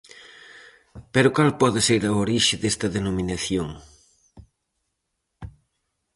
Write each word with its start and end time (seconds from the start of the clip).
Pero 1.13 1.33
cal 1.37 1.51
pode 1.61 1.79
ser 1.87 2.01
a 2.05 2.17
orixe 2.23 2.55
desta 2.61 2.87
denominación? 2.95 3.67